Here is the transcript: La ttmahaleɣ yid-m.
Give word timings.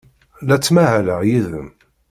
La 0.47 0.55
ttmahaleɣ 0.57 1.21
yid-m. 1.27 1.69